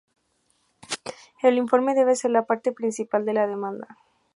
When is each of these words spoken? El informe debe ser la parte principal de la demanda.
El 1.43 1.59
informe 1.59 1.93
debe 1.93 2.15
ser 2.15 2.31
la 2.31 2.47
parte 2.47 2.71
principal 2.71 3.23
de 3.23 3.33
la 3.35 3.45
demanda. 3.45 3.99